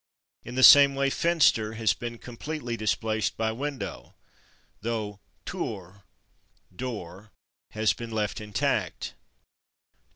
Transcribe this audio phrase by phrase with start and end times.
[0.43, 4.15] In the same way /fenster/ has been completely displaced by /window/,
[4.81, 6.01] though /tür/
[6.75, 7.29] (=/door/)
[7.73, 9.13] has been left intact.